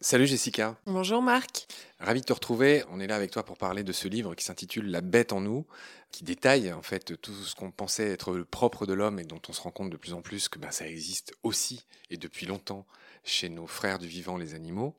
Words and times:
Salut 0.00 0.28
Jessica. 0.28 0.76
Bonjour 0.86 1.22
Marc. 1.22 1.66
Ravi 1.98 2.20
de 2.20 2.24
te 2.24 2.32
retrouver. 2.32 2.84
On 2.92 3.00
est 3.00 3.08
là 3.08 3.16
avec 3.16 3.32
toi 3.32 3.42
pour 3.42 3.58
parler 3.58 3.82
de 3.82 3.92
ce 3.92 4.06
livre 4.06 4.36
qui 4.36 4.44
s'intitule 4.44 4.92
La 4.92 5.00
bête 5.00 5.32
en 5.32 5.40
nous, 5.40 5.66
qui 6.12 6.22
détaille 6.22 6.72
en 6.72 6.82
fait 6.82 7.20
tout 7.20 7.34
ce 7.34 7.56
qu'on 7.56 7.72
pensait 7.72 8.12
être 8.12 8.30
le 8.30 8.44
propre 8.44 8.86
de 8.86 8.92
l'homme 8.92 9.18
et 9.18 9.24
dont 9.24 9.40
on 9.48 9.52
se 9.52 9.60
rend 9.60 9.72
compte 9.72 9.90
de 9.90 9.96
plus 9.96 10.12
en 10.12 10.22
plus 10.22 10.48
que 10.48 10.60
ben, 10.60 10.70
ça 10.70 10.86
existe 10.86 11.34
aussi 11.42 11.84
et 12.10 12.16
depuis 12.16 12.46
longtemps 12.46 12.86
chez 13.24 13.48
nos 13.48 13.66
frères 13.66 13.98
du 13.98 14.06
vivant, 14.06 14.36
les 14.36 14.54
animaux. 14.54 14.94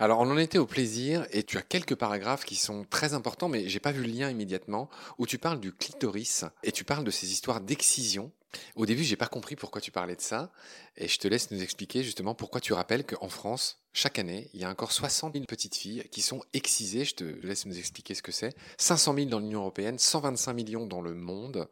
Alors 0.00 0.18
on 0.18 0.28
en 0.28 0.36
était 0.36 0.58
au 0.58 0.66
plaisir 0.66 1.24
et 1.30 1.44
tu 1.44 1.56
as 1.56 1.62
quelques 1.62 1.94
paragraphes 1.94 2.44
qui 2.44 2.56
sont 2.56 2.84
très 2.90 3.14
importants 3.14 3.48
mais 3.48 3.68
j'ai 3.68 3.78
pas 3.78 3.92
vu 3.92 4.02
le 4.02 4.12
lien 4.12 4.30
immédiatement 4.30 4.90
où 5.18 5.28
tu 5.28 5.38
parles 5.38 5.60
du 5.60 5.72
clitoris 5.72 6.44
et 6.64 6.72
tu 6.72 6.82
parles 6.82 7.04
de 7.04 7.12
ces 7.12 7.30
histoires 7.30 7.60
d'excision 7.60 8.32
au 8.76 8.86
début, 8.86 9.04
j'ai 9.04 9.16
pas 9.16 9.26
compris 9.26 9.56
pourquoi 9.56 9.80
tu 9.80 9.90
parlais 9.90 10.16
de 10.16 10.20
ça, 10.20 10.50
et 10.96 11.08
je 11.08 11.18
te 11.18 11.28
laisse 11.28 11.50
nous 11.50 11.62
expliquer 11.62 12.02
justement 12.02 12.34
pourquoi 12.34 12.60
tu 12.60 12.72
rappelles 12.72 13.04
qu'en 13.04 13.28
France, 13.28 13.80
chaque 13.92 14.18
année, 14.18 14.50
il 14.52 14.60
y 14.60 14.64
a 14.64 14.70
encore 14.70 14.90
60 14.90 15.34
000 15.34 15.44
petites 15.46 15.76
filles 15.76 16.04
qui 16.10 16.20
sont 16.20 16.42
excisées. 16.52 17.04
Je 17.04 17.14
te 17.14 17.24
laisse 17.46 17.64
nous 17.64 17.78
expliquer 17.78 18.14
ce 18.14 18.22
que 18.22 18.32
c'est. 18.32 18.54
500 18.76 19.14
000 19.14 19.28
dans 19.28 19.38
l'Union 19.38 19.60
européenne, 19.60 20.00
125 20.00 20.52
millions 20.52 20.86
dans 20.86 21.00
le 21.00 21.14
monde. 21.14 21.68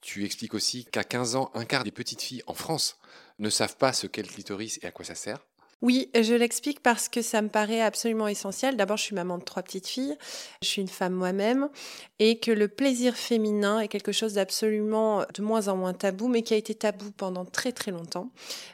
Tu 0.00 0.24
expliques 0.24 0.54
aussi 0.54 0.84
qu'à 0.84 1.02
15 1.02 1.34
ans, 1.34 1.50
un 1.54 1.64
quart 1.64 1.82
des 1.82 1.90
petites 1.90 2.22
filles 2.22 2.44
en 2.46 2.54
France 2.54 2.96
ne 3.40 3.50
savent 3.50 3.76
pas 3.76 3.92
ce 3.92 4.06
qu'est 4.06 4.22
le 4.22 4.28
clitoris 4.28 4.78
et 4.82 4.86
à 4.86 4.92
quoi 4.92 5.04
ça 5.04 5.16
sert. 5.16 5.44
Oui, 5.82 6.10
je 6.14 6.32
l'explique 6.32 6.80
parce 6.80 7.10
que 7.10 7.20
ça 7.20 7.42
me 7.42 7.48
paraît 7.48 7.82
absolument 7.82 8.28
essentiel. 8.28 8.78
D'abord, 8.78 8.96
je 8.96 9.02
suis 9.02 9.14
maman 9.14 9.36
de 9.36 9.44
trois 9.44 9.62
petites 9.62 9.86
filles, 9.86 10.16
je 10.62 10.68
suis 10.68 10.80
une 10.80 10.88
femme 10.88 11.12
moi-même, 11.12 11.68
et 12.18 12.38
que 12.38 12.50
le 12.50 12.66
plaisir 12.66 13.14
féminin 13.14 13.80
est 13.80 13.88
quelque 13.88 14.10
chose 14.10 14.32
d'absolument 14.34 15.26
de 15.34 15.42
moins 15.42 15.68
en 15.68 15.76
moins 15.76 15.92
tabou, 15.92 16.28
mais 16.28 16.40
qui 16.40 16.54
a 16.54 16.56
été 16.56 16.74
tabou 16.74 17.10
pendant 17.10 17.44
très 17.44 17.72
très 17.72 17.90
longtemps, 17.90 18.30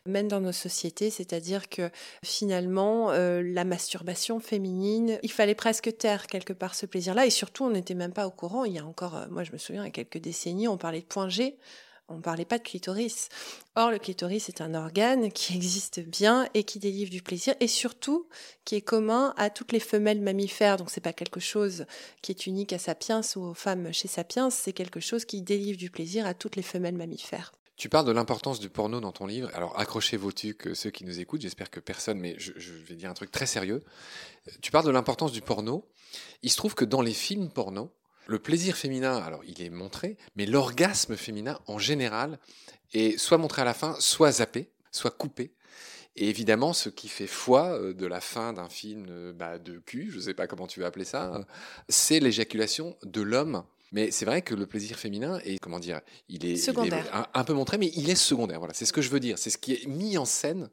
même 0.06 0.28
dans 0.28 0.40
nos 0.40 0.52
sociétés. 0.52 1.10
C'est-à-dire 1.10 1.68
que 1.68 1.90
finalement, 2.24 3.10
euh, 3.10 3.42
la 3.44 3.64
masturbation 3.64 4.38
féminine, 4.38 5.18
il 5.24 5.32
fallait 5.32 5.56
presque 5.56 5.96
taire 5.98 6.28
quelque 6.28 6.52
part 6.52 6.76
ce 6.76 6.86
plaisir-là, 6.86 7.26
et 7.26 7.30
surtout, 7.30 7.64
on 7.64 7.70
n'était 7.70 7.94
même 7.94 8.12
pas 8.12 8.28
au 8.28 8.30
courant. 8.30 8.64
Il 8.64 8.74
y 8.74 8.78
a 8.78 8.86
encore, 8.86 9.16
euh, 9.16 9.26
moi 9.28 9.42
je 9.42 9.50
me 9.50 9.58
souviens, 9.58 9.82
il 9.82 9.86
y 9.86 9.88
a 9.88 9.92
quelques 9.92 10.18
décennies, 10.18 10.68
on 10.68 10.76
parlait 10.76 11.00
de 11.00 11.06
point 11.06 11.28
G 11.28 11.58
on 12.08 12.16
ne 12.16 12.22
parlait 12.22 12.44
pas 12.44 12.58
de 12.58 12.62
clitoris. 12.62 13.28
Or, 13.74 13.90
le 13.90 13.98
clitoris 13.98 14.48
est 14.48 14.60
un 14.60 14.74
organe 14.74 15.32
qui 15.32 15.54
existe 15.56 16.00
bien 16.00 16.48
et 16.54 16.64
qui 16.64 16.78
délivre 16.78 17.10
du 17.10 17.22
plaisir 17.22 17.54
et 17.60 17.68
surtout 17.68 18.28
qui 18.64 18.74
est 18.74 18.82
commun 18.82 19.34
à 19.36 19.50
toutes 19.50 19.72
les 19.72 19.80
femelles 19.80 20.20
mammifères. 20.20 20.76
Donc, 20.76 20.90
c'est 20.90 21.00
pas 21.00 21.12
quelque 21.12 21.40
chose 21.40 21.86
qui 22.20 22.32
est 22.32 22.46
unique 22.46 22.72
à 22.72 22.78
Sapiens 22.78 23.22
ou 23.36 23.40
aux 23.40 23.54
femmes 23.54 23.92
chez 23.92 24.08
Sapiens, 24.08 24.50
c'est 24.50 24.72
quelque 24.72 25.00
chose 25.00 25.24
qui 25.24 25.42
délivre 25.42 25.78
du 25.78 25.90
plaisir 25.90 26.26
à 26.26 26.34
toutes 26.34 26.56
les 26.56 26.62
femelles 26.62 26.96
mammifères. 26.96 27.52
Tu 27.76 27.88
parles 27.88 28.06
de 28.06 28.12
l'importance 28.12 28.60
du 28.60 28.68
porno 28.68 29.00
dans 29.00 29.12
ton 29.12 29.26
livre. 29.26 29.50
Alors 29.54 29.78
accrochez 29.78 30.16
vos 30.16 30.30
tuques, 30.30 30.76
ceux 30.76 30.90
qui 30.90 31.04
nous 31.04 31.18
écoutent. 31.18 31.40
J'espère 31.40 31.70
que 31.70 31.80
personne, 31.80 32.18
mais 32.18 32.36
je, 32.38 32.52
je, 32.56 32.72
vais 32.72 32.94
dire 32.94 33.10
un 33.10 33.14
truc 33.14 33.32
très 33.32 33.46
sérieux. 33.46 33.82
Tu 34.60 34.70
parles 34.70 34.84
de 34.84 34.90
l'importance 34.90 35.32
du 35.32 35.40
porno. 35.40 35.88
Il 36.42 36.50
se 36.50 36.56
trouve 36.56 36.74
que 36.74 36.84
dans 36.84 37.00
les 37.00 37.14
films 37.14 37.50
porno, 37.50 37.90
le 38.26 38.38
plaisir 38.38 38.76
féminin, 38.76 39.16
alors 39.16 39.42
il 39.46 39.62
est 39.62 39.70
montré, 39.70 40.16
mais 40.36 40.46
l'orgasme 40.46 41.16
féminin 41.16 41.58
en 41.66 41.78
général 41.78 42.38
est 42.92 43.18
soit 43.18 43.38
montré 43.38 43.62
à 43.62 43.64
la 43.64 43.74
fin, 43.74 43.96
soit 43.98 44.32
zappé, 44.32 44.70
soit 44.90 45.10
coupé. 45.10 45.52
Et 46.14 46.28
évidemment, 46.28 46.72
ce 46.72 46.90
qui 46.90 47.08
fait 47.08 47.26
foi 47.26 47.70
euh, 47.70 47.94
de 47.94 48.06
la 48.06 48.20
fin 48.20 48.52
d'un 48.52 48.68
film 48.68 49.06
euh, 49.08 49.32
bah, 49.32 49.58
de 49.58 49.78
cul, 49.78 50.10
je 50.10 50.16
ne 50.16 50.22
sais 50.22 50.34
pas 50.34 50.46
comment 50.46 50.66
tu 50.66 50.80
vas 50.80 50.86
appeler 50.86 51.06
ça, 51.06 51.46
c'est 51.88 52.20
l'éjaculation 52.20 52.96
de 53.02 53.22
l'homme. 53.22 53.64
Mais 53.92 54.10
c'est 54.10 54.24
vrai 54.24 54.40
que 54.40 54.54
le 54.54 54.66
plaisir 54.66 54.98
féminin 54.98 55.38
est, 55.44 55.58
comment 55.58 55.78
dire, 55.78 56.00
il 56.30 56.46
est, 56.46 56.70
un, 57.34 57.44
peu 57.44 57.52
montré, 57.52 57.76
mais 57.76 57.90
il 57.94 58.08
est 58.08 58.14
secondaire. 58.14 58.58
Voilà, 58.58 58.72
c'est 58.72 58.86
ce 58.86 58.92
que 58.92 59.02
je 59.02 59.10
veux 59.10 59.20
dire. 59.20 59.36
C'est 59.38 59.50
ce 59.50 59.58
qui 59.58 59.74
est 59.74 59.86
mis 59.86 60.16
en 60.16 60.24
scène 60.24 60.70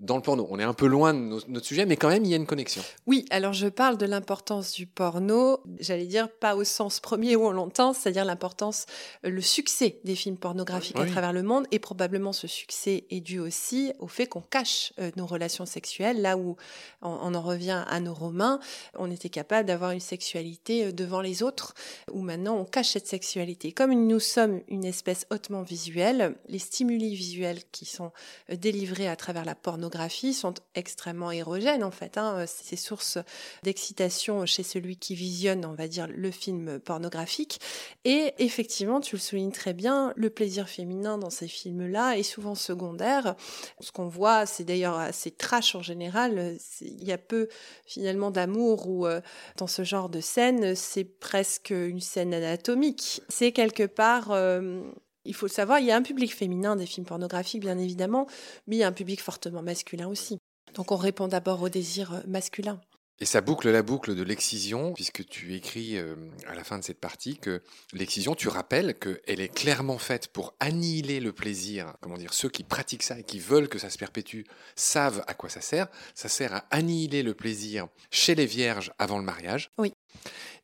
dans 0.00 0.16
le 0.16 0.22
porno. 0.22 0.46
On 0.50 0.58
est 0.58 0.64
un 0.64 0.72
peu 0.72 0.86
loin 0.86 1.12
de 1.12 1.40
notre 1.48 1.66
sujet, 1.66 1.84
mais 1.84 1.96
quand 1.96 2.08
même, 2.08 2.24
il 2.24 2.30
y 2.30 2.32
a 2.32 2.36
une 2.36 2.46
connexion. 2.46 2.82
Oui, 3.06 3.26
alors 3.30 3.52
je 3.52 3.68
parle 3.68 3.98
de 3.98 4.06
l'importance 4.06 4.72
du 4.72 4.86
porno, 4.86 5.60
j'allais 5.78 6.06
dire 6.06 6.30
pas 6.30 6.56
au 6.56 6.64
sens 6.64 7.00
premier 7.00 7.36
où 7.36 7.46
on 7.46 7.52
l'entend, 7.52 7.92
c'est-à-dire 7.92 8.24
l'importance, 8.24 8.86
euh, 9.26 9.30
le 9.30 9.42
succès 9.42 10.00
des 10.04 10.14
films 10.14 10.38
pornographiques 10.38 10.98
à 10.98 11.04
travers 11.04 11.32
le 11.32 11.42
monde, 11.42 11.66
et 11.70 11.78
probablement 11.78 12.32
ce 12.32 12.46
succès 12.46 13.04
est 13.10 13.20
dû 13.20 13.38
aussi 13.38 13.92
au 13.98 14.08
fait 14.08 14.26
qu'on 14.26 14.40
cache 14.40 14.92
euh, 14.98 15.10
nos 15.16 15.26
relations 15.26 15.66
sexuelles, 15.66 16.22
là 16.22 16.38
où 16.38 16.56
on, 17.02 17.34
en 17.34 17.42
revient 17.42 17.84
à 17.86 18.00
nos 18.00 18.14
Romains, 18.14 18.58
on 18.96 19.10
était 19.10 19.28
capable 19.28 19.66
d'avoir 19.66 19.90
une 19.90 20.00
sexualité 20.00 20.86
euh, 20.86 20.92
devant 20.92 21.20
les 21.20 21.42
autres, 21.42 21.74
où 22.12 22.22
maintenant 22.22 22.56
on 22.56 22.64
cache 22.64 22.90
cette 22.90 23.06
sexualité. 23.06 23.72
Comme 23.72 23.92
nous 24.06 24.20
sommes 24.20 24.60
une 24.68 24.84
espèce 24.84 25.26
hautement 25.30 25.62
visuelle, 25.62 26.36
les 26.48 26.58
stimuli 26.58 27.14
visuels 27.14 27.60
qui 27.70 27.84
sont 27.84 28.12
délivrés 28.50 29.08
à 29.08 29.16
travers 29.16 29.44
la 29.44 29.54
pornographie, 29.54 29.89
sont 30.32 30.54
extrêmement 30.74 31.30
érogènes 31.30 31.84
en 31.84 31.90
fait. 31.90 32.18
Hein. 32.18 32.44
C'est 32.46 32.76
source 32.76 33.18
d'excitation 33.62 34.46
chez 34.46 34.62
celui 34.62 34.96
qui 34.96 35.14
visionne, 35.14 35.64
on 35.64 35.74
va 35.74 35.88
dire, 35.88 36.06
le 36.08 36.30
film 36.30 36.78
pornographique. 36.80 37.60
Et 38.04 38.34
effectivement, 38.38 39.00
tu 39.00 39.16
le 39.16 39.20
soulignes 39.20 39.52
très 39.52 39.74
bien, 39.74 40.12
le 40.16 40.30
plaisir 40.30 40.68
féminin 40.68 41.18
dans 41.18 41.30
ces 41.30 41.48
films-là 41.48 42.16
est 42.16 42.22
souvent 42.22 42.54
secondaire. 42.54 43.34
Ce 43.80 43.92
qu'on 43.92 44.08
voit, 44.08 44.46
c'est 44.46 44.64
d'ailleurs 44.64 44.96
assez 44.96 45.30
trash 45.30 45.74
en 45.74 45.82
général. 45.82 46.56
Il 46.80 47.04
y 47.04 47.12
a 47.12 47.18
peu 47.18 47.48
finalement 47.86 48.30
d'amour 48.30 48.88
ou 48.88 49.06
euh, 49.06 49.20
dans 49.56 49.66
ce 49.66 49.84
genre 49.84 50.08
de 50.08 50.20
scène, 50.20 50.74
c'est 50.74 51.04
presque 51.04 51.70
une 51.70 52.00
scène 52.00 52.34
anatomique. 52.34 53.22
C'est 53.28 53.52
quelque 53.52 53.84
part 53.84 54.30
euh, 54.30 54.82
il 55.30 55.34
faut 55.34 55.46
le 55.46 55.52
savoir, 55.52 55.78
il 55.78 55.86
y 55.86 55.92
a 55.92 55.96
un 55.96 56.02
public 56.02 56.34
féminin 56.34 56.74
des 56.74 56.86
films 56.86 57.06
pornographiques, 57.06 57.60
bien 57.60 57.78
évidemment, 57.78 58.26
mais 58.66 58.76
il 58.76 58.78
y 58.80 58.82
a 58.82 58.88
un 58.88 58.92
public 58.92 59.20
fortement 59.22 59.62
masculin 59.62 60.08
aussi. 60.08 60.38
Donc 60.74 60.90
on 60.90 60.96
répond 60.96 61.28
d'abord 61.28 61.62
au 61.62 61.68
désir 61.68 62.12
euh, 62.12 62.20
masculin. 62.26 62.80
Et 63.20 63.26
ça 63.26 63.42
boucle 63.42 63.70
la 63.70 63.82
boucle 63.82 64.16
de 64.16 64.22
l'excision, 64.22 64.92
puisque 64.94 65.24
tu 65.26 65.54
écris 65.54 65.98
euh, 65.98 66.16
à 66.48 66.54
la 66.54 66.64
fin 66.64 66.78
de 66.78 66.84
cette 66.84 66.98
partie 66.98 67.38
que 67.38 67.62
l'excision, 67.92 68.34
tu 68.34 68.48
rappelles 68.48 68.98
qu'elle 68.98 69.40
est 69.40 69.54
clairement 69.54 69.98
faite 69.98 70.28
pour 70.28 70.54
annihiler 70.58 71.20
le 71.20 71.32
plaisir. 71.32 71.94
Comment 72.00 72.16
dire, 72.16 72.34
ceux 72.34 72.48
qui 72.48 72.64
pratiquent 72.64 73.02
ça 73.04 73.18
et 73.18 73.22
qui 73.22 73.38
veulent 73.38 73.68
que 73.68 73.78
ça 73.78 73.90
se 73.90 73.98
perpétue 73.98 74.42
savent 74.74 75.22
à 75.28 75.34
quoi 75.34 75.48
ça 75.48 75.60
sert. 75.60 75.86
Ça 76.14 76.28
sert 76.28 76.54
à 76.54 76.64
annihiler 76.70 77.22
le 77.22 77.34
plaisir 77.34 77.86
chez 78.10 78.34
les 78.34 78.46
vierges 78.46 78.90
avant 78.98 79.18
le 79.18 79.24
mariage. 79.24 79.70
Oui. 79.78 79.92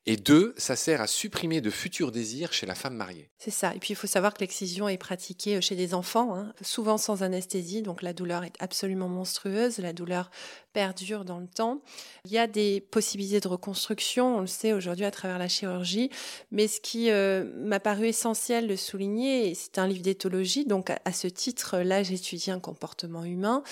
Et 0.09 0.17
deux, 0.17 0.55
ça 0.57 0.77
sert 0.77 1.01
à 1.01 1.09
supprimer 1.09 1.61
de 1.61 1.69
futurs 1.69 2.13
désirs 2.13 2.53
chez 2.53 2.65
la 2.65 2.77
femme 2.77 2.95
mariée. 2.95 3.29
C'est 3.39 3.51
ça. 3.51 3.75
Et 3.75 3.81
puis 3.81 3.91
il 3.91 3.97
faut 3.97 4.07
savoir 4.07 4.35
que 4.35 4.41
l'excision 4.41 4.89
est 4.89 4.99
pratiquée 4.99 5.61
chez 5.61 5.75
des 5.75 5.95
enfants, 5.95 6.37
hein, 6.37 6.53
souvent 6.63 6.97
sans 6.97 7.25
anesthésie, 7.25 7.83
donc 7.83 8.03
la 8.03 8.13
douleur 8.13 8.45
est 8.45 8.55
absolument 8.61 9.09
monstrueuse, 9.09 9.79
la 9.79 9.93
douleur 9.93 10.31
perdure 10.73 11.25
dans 11.25 11.41
le 11.41 11.49
temps. 11.49 11.83
Il 12.25 12.31
y 12.31 12.39
a 12.39 12.47
des 12.47 12.81
possibilités 12.81 13.41
de 13.41 13.49
reconstruction, 13.49 14.37
on 14.37 14.41
le 14.43 14.47
sait 14.47 14.73
aujourd'hui 14.73 15.05
à 15.05 15.11
travers 15.11 15.39
la 15.39 15.49
chirurgie, 15.49 16.11
mais 16.53 16.69
ce 16.69 16.81
qui 16.81 17.11
euh, 17.11 17.51
m'a 17.57 17.81
paru 17.81 18.07
essentiel 18.07 18.69
de 18.69 18.77
souligner, 18.77 19.55
c'est 19.55 19.79
un 19.79 19.89
livre 19.89 20.03
d'éthologie, 20.03 20.67
donc 20.67 20.91
à, 20.91 21.13
ce 21.13 21.27
titre, 21.27 21.79
là 21.79 22.05
j'étudie 22.05 22.53
un 22.53 22.61
comportement 22.61 23.25
humain 23.25 23.65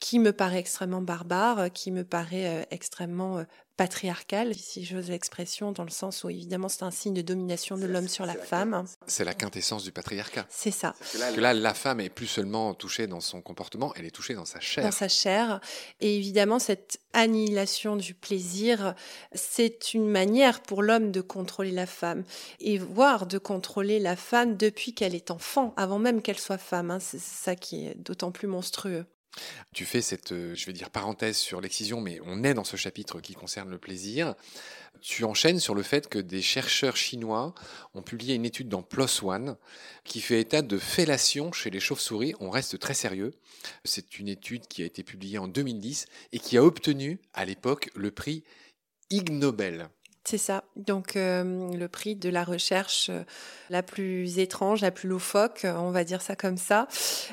qui 0.00 0.18
me 0.18 0.32
paraît 0.32 0.58
extrêmement 0.58 1.02
barbare, 1.02 1.72
qui 1.72 1.90
me 1.90 2.04
paraît 2.04 2.60
euh, 2.60 2.64
extrêmement 2.70 3.38
euh, 3.38 3.44
patriarcale, 3.78 4.54
si 4.54 4.84
j'ose 4.84 5.08
l'expression, 5.08 5.70
dans 5.70 5.84
le 5.84 5.90
sens 5.90 6.24
où 6.24 6.30
évidemment 6.30 6.68
c'est 6.68 6.82
un 6.82 6.90
signe 6.90 7.14
de 7.14 7.22
domination 7.22 7.76
de 7.76 7.86
l'homme 7.86 8.08
sur 8.08 8.26
la, 8.26 8.34
femme. 8.34 8.84
C'est 9.06 9.24
la 9.24 9.34
quintessence 9.34 9.84
du 9.84 9.92
patriarcat. 9.92 10.46
C'est 10.50 10.72
ça. 10.72 10.94
que 11.34 11.40
là, 11.40 11.54
la 11.54 11.74
femme 11.74 12.00
est 12.00 12.10
plus 12.10 12.26
seulement 12.26 12.74
touchée 12.74 13.06
dans 13.06 13.20
son 13.20 13.40
comportement, 13.40 13.94
elle 13.94 14.04
est 14.04 14.10
touchée 14.10 14.34
dans 14.34 14.44
sa 14.44 14.58
chair. 14.58 14.84
Dans 14.84 14.90
sa 14.90 15.08
chair. 15.08 15.60
Et 16.00 16.16
évidemment, 16.16 16.58
cette 16.58 17.00
annihilation 17.12 17.94
du 17.94 18.14
plaisir, 18.14 18.94
c'est 19.32 19.94
une 19.94 20.08
manière 20.08 20.60
pour 20.60 20.82
l'homme 20.82 21.12
de 21.12 21.20
contrôler 21.20 21.70
la 21.70 21.86
femme. 21.86 22.24
Et 22.58 22.78
voire 22.78 23.26
de 23.26 23.38
contrôler 23.38 24.00
la 24.00 24.16
femme 24.16 24.56
depuis 24.56 24.92
qu'elle 24.92 25.14
est 25.14 25.30
enfant, 25.30 25.72
avant 25.76 26.00
même 26.00 26.20
qu'elle 26.20 26.38
soit 26.40 26.58
femme. 26.58 26.90
Hein. 26.90 26.98
C'est 27.00 27.20
ça 27.20 27.54
qui 27.54 27.86
est 27.86 27.94
d'autant 27.94 28.32
plus 28.32 28.48
monstrueux. 28.48 29.06
Tu 29.72 29.84
fais 29.84 30.00
cette, 30.00 30.32
euh, 30.32 30.54
je 30.54 30.66
vais 30.66 30.72
dire, 30.72 30.90
parenthèse 30.90 31.36
sur 31.36 31.60
l'excision, 31.60 32.00
mais 32.00 32.20
on 32.24 32.44
est 32.44 32.54
dans 32.54 32.64
ce 32.64 32.76
chapitre 32.76 33.20
qui 33.20 33.34
concerne 33.34 33.70
le 33.70 33.78
plaisir. 33.78 34.34
Tu 35.00 35.24
enchaînes 35.24 35.60
sur 35.60 35.74
le 35.74 35.82
fait 35.82 36.08
que 36.08 36.18
des 36.18 36.42
chercheurs 36.42 36.96
chinois 36.96 37.54
ont 37.94 38.02
publié 38.02 38.34
une 38.34 38.44
étude 38.44 38.68
dans 38.68 38.82
PLOS 38.82 39.22
ONE 39.22 39.56
qui 40.04 40.20
fait 40.20 40.40
état 40.40 40.62
de 40.62 40.78
fellation 40.78 41.52
chez 41.52 41.70
les 41.70 41.80
chauves-souris. 41.80 42.34
On 42.40 42.50
reste 42.50 42.78
très 42.78 42.94
sérieux. 42.94 43.32
C'est 43.84 44.18
une 44.18 44.28
étude 44.28 44.66
qui 44.66 44.82
a 44.82 44.86
été 44.86 45.04
publiée 45.04 45.38
en 45.38 45.48
2010 45.48 46.06
et 46.32 46.38
qui 46.38 46.56
a 46.56 46.64
obtenu 46.64 47.20
à 47.32 47.44
l'époque 47.44 47.90
le 47.94 48.10
prix 48.10 48.42
Ig 49.10 49.30
Nobel. 49.30 49.88
C'est 50.30 50.36
ça. 50.36 50.64
Donc 50.76 51.16
euh, 51.16 51.72
le 51.72 51.88
prix 51.88 52.14
de 52.14 52.28
la 52.28 52.44
recherche 52.44 53.08
euh, 53.08 53.22
la 53.70 53.82
plus 53.82 54.38
étrange, 54.38 54.82
la 54.82 54.90
plus 54.90 55.08
loufoque, 55.08 55.64
euh, 55.64 55.74
on 55.78 55.90
va 55.90 56.04
dire 56.04 56.20
ça 56.20 56.36
comme 56.36 56.58
ça. 56.58 56.86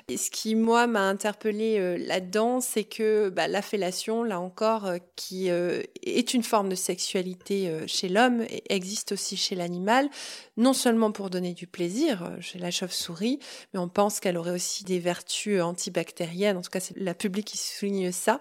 Et 0.08 0.16
ce 0.16 0.32
qui 0.32 0.56
moi 0.56 0.88
m'a 0.88 1.02
interpellée 1.02 1.98
là-dedans, 1.98 2.62
c'est 2.62 2.86
que 2.86 3.28
bah, 3.28 3.50
la 3.50 3.62
fellation, 3.62 4.24
là 4.24 4.40
encore, 4.40 4.90
qui 5.18 5.50
est 5.50 6.34
une 6.34 6.44
forme 6.44 6.70
de 6.70 6.76
sexualité 6.76 7.70
chez 7.88 8.08
l'homme, 8.08 8.46
existe 8.70 9.12
aussi 9.12 9.36
chez 9.36 9.56
l'animal, 9.56 10.10
non 10.56 10.74
seulement 10.74 11.12
pour 11.12 11.30
donner 11.30 11.54
du 11.54 11.68
plaisir 11.68 12.32
chez 12.40 12.60
la 12.60 12.72
chauve-souris, 12.72 13.40
mais 13.74 13.80
on 13.80 13.90
pense 13.90 14.20
qu'elle 14.20 14.38
aurait 14.38 14.52
aussi 14.52 14.84
des 14.84 15.00
vertus 15.00 15.62
antibactériennes. 15.62 16.58
En 16.58 16.62
tout 16.62 16.70
cas, 16.70 16.80
c'est 16.80 16.98
la 16.98 17.14
public 17.14 17.46
qui 17.46 17.58
souligne 17.58 18.12
ça. 18.12 18.40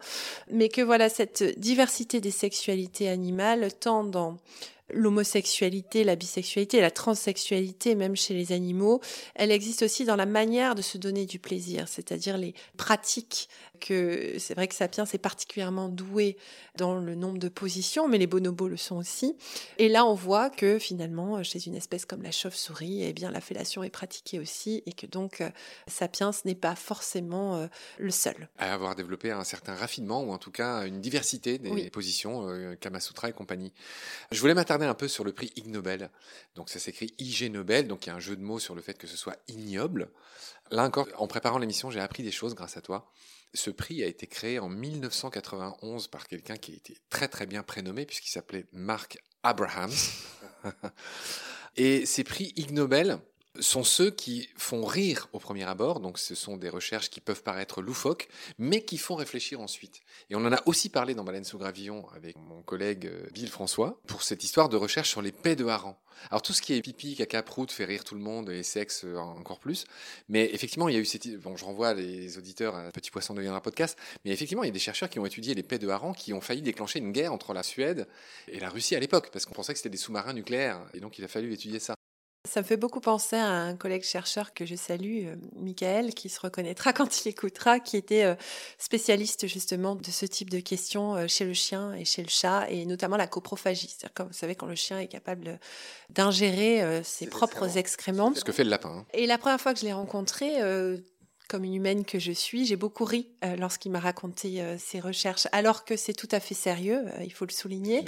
Mais 0.50 0.68
que 0.68 0.80
voilà 0.80 1.08
cette 1.08 1.58
diversité 1.58 2.20
des 2.20 2.30
sexualités 2.30 3.08
animales, 3.08 3.72
tant 3.80 4.04
dans 4.04 4.36
l'homosexualité, 4.90 6.04
la 6.04 6.16
bisexualité, 6.16 6.80
la 6.80 6.90
transsexualité, 6.90 7.94
même 7.94 8.16
chez 8.16 8.34
les 8.34 8.52
animaux, 8.52 9.00
elle 9.34 9.50
existe 9.50 9.82
aussi 9.82 10.04
dans 10.04 10.16
la 10.16 10.26
manière 10.26 10.74
de 10.74 10.82
se 10.82 10.98
donner 10.98 11.26
du 11.26 11.38
plaisir, 11.38 11.88
c'est-à-dire 11.88 12.36
les 12.36 12.54
pratiques 12.76 13.48
que 13.84 14.38
c'est 14.38 14.54
vrai 14.54 14.66
que 14.66 14.74
Sapiens 14.74 15.04
est 15.04 15.18
particulièrement 15.18 15.88
doué 15.88 16.38
dans 16.76 16.98
le 16.98 17.14
nombre 17.14 17.38
de 17.38 17.48
positions, 17.48 18.08
mais 18.08 18.16
les 18.16 18.26
bonobos 18.26 18.68
le 18.68 18.78
sont 18.78 18.96
aussi. 18.96 19.36
Et 19.78 19.88
là, 19.88 20.06
on 20.06 20.14
voit 20.14 20.48
que 20.48 20.78
finalement, 20.78 21.42
chez 21.42 21.66
une 21.66 21.74
espèce 21.74 22.06
comme 22.06 22.22
la 22.22 22.30
chauve-souris, 22.30 23.02
eh 23.02 23.12
bien, 23.12 23.30
la 23.30 23.40
fellation 23.40 23.82
est 23.82 23.90
pratiquée 23.90 24.38
aussi, 24.38 24.82
et 24.86 24.92
que 24.92 25.06
donc 25.06 25.40
euh, 25.40 25.50
Sapiens 25.86 26.30
n'est 26.46 26.54
pas 26.54 26.74
forcément 26.74 27.56
euh, 27.56 27.66
le 27.98 28.10
seul. 28.10 28.48
À 28.58 28.72
avoir 28.72 28.94
développé 28.94 29.30
un 29.30 29.44
certain 29.44 29.74
raffinement, 29.74 30.22
ou 30.22 30.32
en 30.32 30.38
tout 30.38 30.50
cas 30.50 30.86
une 30.86 31.00
diversité 31.00 31.58
des 31.58 31.90
positions, 31.90 32.48
euh, 32.48 32.74
Kamasutra 32.76 33.28
et 33.28 33.32
compagnie. 33.32 33.74
Je 34.32 34.40
voulais 34.40 34.54
m'attarder 34.54 34.86
un 34.86 34.94
peu 34.94 35.08
sur 35.08 35.24
le 35.24 35.32
prix 35.32 35.52
Ig 35.56 35.66
Nobel. 35.66 36.10
Donc 36.54 36.70
ça 36.70 36.78
s'écrit 36.78 37.12
IG 37.18 37.52
Nobel, 37.52 37.86
donc 37.86 38.06
il 38.06 38.08
y 38.08 38.12
a 38.12 38.16
un 38.16 38.20
jeu 38.20 38.36
de 38.36 38.42
mots 38.42 38.58
sur 38.58 38.74
le 38.74 38.80
fait 38.80 38.96
que 38.96 39.06
ce 39.06 39.16
soit 39.16 39.36
ignoble. 39.48 40.10
Là 40.70 40.84
encore, 40.84 41.06
en 41.18 41.26
préparant 41.26 41.58
l'émission, 41.58 41.90
j'ai 41.90 42.00
appris 42.00 42.22
des 42.22 42.30
choses 42.30 42.54
grâce 42.54 42.76
à 42.76 42.80
toi. 42.80 43.12
Ce 43.54 43.70
prix 43.70 44.02
a 44.02 44.06
été 44.06 44.26
créé 44.26 44.58
en 44.58 44.68
1991 44.68 46.08
par 46.08 46.26
quelqu'un 46.26 46.56
qui 46.56 46.72
a 46.72 46.74
été 46.74 46.98
très 47.08 47.28
très 47.28 47.46
bien 47.46 47.62
prénommé 47.62 48.04
puisqu'il 48.04 48.30
s'appelait 48.30 48.66
Mark 48.72 49.18
Abrahams. 49.42 49.94
Et 51.76 52.06
ces 52.06 52.24
prix 52.24 52.52
Ig 52.56 52.72
Nobel, 52.72 53.18
sont 53.60 53.84
ceux 53.84 54.10
qui 54.10 54.48
font 54.56 54.84
rire 54.84 55.28
au 55.32 55.38
premier 55.38 55.64
abord, 55.64 56.00
donc 56.00 56.18
ce 56.18 56.34
sont 56.34 56.56
des 56.56 56.68
recherches 56.68 57.10
qui 57.10 57.20
peuvent 57.20 57.42
paraître 57.42 57.82
loufoques, 57.82 58.28
mais 58.58 58.84
qui 58.84 58.98
font 58.98 59.14
réfléchir 59.14 59.60
ensuite. 59.60 60.00
Et 60.30 60.34
on 60.34 60.44
en 60.44 60.52
a 60.52 60.62
aussi 60.66 60.88
parlé 60.88 61.14
dans 61.14 61.24
Baleine 61.24 61.44
sous 61.44 61.58
gravillon 61.58 62.06
avec 62.14 62.36
mon 62.36 62.62
collègue 62.62 63.06
euh, 63.06 63.28
Bill 63.32 63.48
François, 63.48 64.00
pour 64.06 64.22
cette 64.22 64.44
histoire 64.44 64.68
de 64.68 64.76
recherche 64.76 65.10
sur 65.10 65.22
les 65.22 65.32
paix 65.32 65.56
de 65.56 65.66
harengs. 65.66 65.96
Alors 66.30 66.42
tout 66.42 66.52
ce 66.52 66.62
qui 66.62 66.74
est 66.74 66.80
pipi, 66.80 67.16
caca, 67.16 67.42
prout 67.42 67.70
fait 67.70 67.84
rire 67.84 68.04
tout 68.04 68.14
le 68.14 68.20
monde 68.20 68.50
et 68.50 68.62
sexe 68.62 69.04
euh, 69.04 69.16
encore 69.16 69.58
plus. 69.58 69.84
Mais 70.28 70.50
effectivement, 70.52 70.88
il 70.88 70.94
y 70.94 70.98
a 70.98 71.00
eu 71.00 71.04
cette... 71.04 71.28
Bon, 71.40 71.56
je 71.56 71.64
renvoie 71.64 71.94
les 71.94 72.38
auditeurs 72.38 72.74
à 72.76 72.90
Petit 72.90 73.10
Poisson 73.10 73.34
de 73.34 73.44
un 73.44 73.60
podcast, 73.60 73.98
mais 74.24 74.30
effectivement, 74.30 74.64
il 74.64 74.68
y 74.68 74.70
a 74.70 74.72
des 74.72 74.78
chercheurs 74.78 75.10
qui 75.10 75.18
ont 75.18 75.26
étudié 75.26 75.54
les 75.54 75.62
paix 75.62 75.78
de 75.78 75.88
harengs 75.88 76.14
qui 76.14 76.32
ont 76.32 76.40
failli 76.40 76.62
déclencher 76.62 76.98
une 76.98 77.12
guerre 77.12 77.32
entre 77.32 77.52
la 77.52 77.62
Suède 77.62 78.08
et 78.48 78.58
la 78.58 78.70
Russie 78.70 78.96
à 78.96 79.00
l'époque, 79.00 79.30
parce 79.32 79.44
qu'on 79.44 79.52
pensait 79.52 79.74
que 79.74 79.78
c'était 79.78 79.90
des 79.90 79.98
sous-marins 79.98 80.32
nucléaires, 80.32 80.80
et 80.94 81.00
donc 81.00 81.18
il 81.18 81.24
a 81.24 81.28
fallu 81.28 81.52
étudier 81.52 81.78
ça. 81.78 81.93
Ça 82.46 82.60
me 82.60 82.66
fait 82.66 82.76
beaucoup 82.76 83.00
penser 83.00 83.36
à 83.36 83.48
un 83.48 83.74
collègue 83.74 84.02
chercheur 84.02 84.52
que 84.52 84.66
je 84.66 84.74
salue, 84.74 85.24
euh, 85.24 85.36
Michael, 85.56 86.12
qui 86.12 86.28
se 86.28 86.38
reconnaîtra 86.38 86.92
quand 86.94 87.24
il 87.24 87.28
écoutera, 87.28 87.80
qui 87.80 87.96
était 87.96 88.24
euh, 88.24 88.34
spécialiste 88.76 89.46
justement 89.46 89.96
de 89.96 90.10
ce 90.10 90.26
type 90.26 90.50
de 90.50 90.60
questions 90.60 91.16
euh, 91.16 91.26
chez 91.26 91.46
le 91.46 91.54
chien 91.54 91.94
et 91.94 92.04
chez 92.04 92.22
le 92.22 92.28
chat, 92.28 92.66
et 92.68 92.84
notamment 92.84 93.16
la 93.16 93.26
coprophagie. 93.26 93.88
C'est-à-dire, 93.88 94.12
comme 94.12 94.26
vous 94.26 94.34
savez, 94.34 94.54
quand 94.54 94.66
le 94.66 94.74
chien 94.74 94.98
est 94.98 95.08
capable 95.08 95.58
d'ingérer 96.10 97.02
ses 97.02 97.26
propres 97.26 97.78
excréments. 97.78 98.34
Ce 98.34 98.44
que 98.44 98.52
fait 98.52 98.64
le 98.64 98.70
lapin. 98.70 98.90
Hein. 98.90 99.06
Et 99.14 99.26
la 99.26 99.38
première 99.38 99.60
fois 99.60 99.72
que 99.72 99.80
je 99.80 99.86
l'ai 99.86 99.92
rencontré, 99.92 100.60
comme 101.48 101.64
une 101.64 101.74
humaine 101.74 102.04
que 102.04 102.18
je 102.18 102.32
suis, 102.32 102.64
j'ai 102.64 102.76
beaucoup 102.76 103.04
ri 103.04 103.28
euh, 103.44 103.56
lorsqu'il 103.56 103.92
m'a 103.92 104.00
raconté 104.00 104.62
euh, 104.62 104.76
ses 104.78 104.98
recherches, 104.98 105.46
alors 105.52 105.84
que 105.84 105.96
c'est 105.96 106.14
tout 106.14 106.28
à 106.30 106.40
fait 106.40 106.54
sérieux, 106.54 107.04
euh, 107.06 107.24
il 107.24 107.32
faut 107.32 107.44
le 107.44 107.52
souligner, 107.52 108.04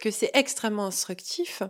que 0.00 0.10
c'est 0.10 0.30
extrêmement 0.34 0.86
instructif. 0.86 1.62